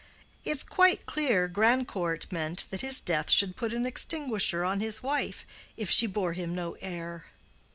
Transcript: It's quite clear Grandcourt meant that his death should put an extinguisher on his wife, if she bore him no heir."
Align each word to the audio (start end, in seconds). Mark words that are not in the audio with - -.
It's 0.43 0.63
quite 0.63 1.05
clear 1.05 1.47
Grandcourt 1.47 2.31
meant 2.31 2.65
that 2.71 2.81
his 2.81 3.01
death 3.01 3.29
should 3.29 3.55
put 3.55 3.71
an 3.71 3.85
extinguisher 3.85 4.65
on 4.65 4.79
his 4.79 5.03
wife, 5.03 5.45
if 5.77 5.91
she 5.91 6.07
bore 6.07 6.33
him 6.33 6.55
no 6.55 6.75
heir." 6.81 7.25